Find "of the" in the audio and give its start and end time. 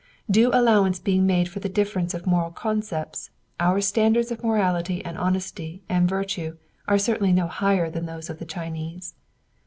8.27-8.45